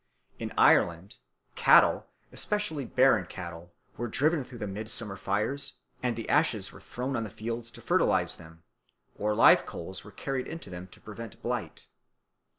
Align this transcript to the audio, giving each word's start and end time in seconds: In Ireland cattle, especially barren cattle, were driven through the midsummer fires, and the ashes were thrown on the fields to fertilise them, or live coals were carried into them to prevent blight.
In 0.39 0.51
Ireland 0.57 1.17
cattle, 1.53 2.07
especially 2.31 2.85
barren 2.85 3.27
cattle, 3.27 3.75
were 3.97 4.07
driven 4.07 4.43
through 4.43 4.57
the 4.57 4.65
midsummer 4.65 5.15
fires, 5.15 5.73
and 6.01 6.15
the 6.15 6.27
ashes 6.27 6.71
were 6.71 6.81
thrown 6.81 7.15
on 7.15 7.23
the 7.23 7.29
fields 7.29 7.69
to 7.69 7.81
fertilise 7.83 8.33
them, 8.35 8.63
or 9.19 9.35
live 9.35 9.67
coals 9.67 10.03
were 10.03 10.09
carried 10.11 10.47
into 10.47 10.71
them 10.71 10.87
to 10.87 10.99
prevent 10.99 11.39
blight. 11.43 11.85